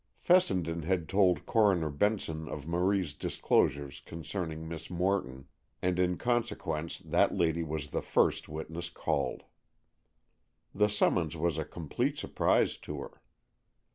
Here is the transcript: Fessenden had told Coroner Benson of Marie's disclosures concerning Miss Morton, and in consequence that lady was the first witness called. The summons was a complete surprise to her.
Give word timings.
Fessenden 0.17 0.81
had 0.81 1.07
told 1.07 1.45
Coroner 1.45 1.91
Benson 1.91 2.49
of 2.49 2.67
Marie's 2.67 3.13
disclosures 3.13 3.99
concerning 4.03 4.67
Miss 4.67 4.89
Morton, 4.89 5.47
and 5.79 5.99
in 5.99 6.17
consequence 6.17 6.97
that 7.05 7.35
lady 7.35 7.61
was 7.61 7.89
the 7.89 8.01
first 8.01 8.49
witness 8.49 8.89
called. 8.89 9.43
The 10.73 10.87
summons 10.89 11.37
was 11.37 11.59
a 11.59 11.65
complete 11.65 12.17
surprise 12.17 12.77
to 12.77 12.99
her. 13.01 13.21